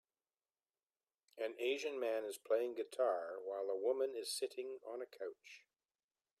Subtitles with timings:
[1.37, 5.63] An asian man is playing guitar while a woman is sitting on a couch